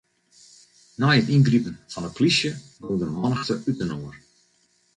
Nei 0.99 1.17
it 1.19 1.29
yngripen 1.35 1.75
fan 1.93 2.07
'e 2.07 2.11
plysje 2.17 2.51
gong 2.83 2.97
de 2.99 3.05
mannichte 3.09 3.53
útinoar. 3.69 4.15